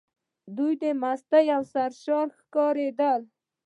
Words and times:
دوی 0.55 0.91
مست 1.01 1.29
او 1.55 1.61
سرشاره 1.73 2.33
ښکارېدل. 2.37 3.21